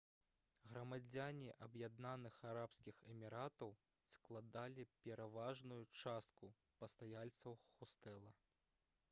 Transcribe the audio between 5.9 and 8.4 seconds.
частку пастаяльцаў хостэла